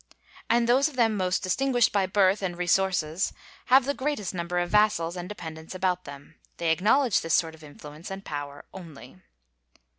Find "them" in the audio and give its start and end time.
0.95-1.15, 6.05-6.39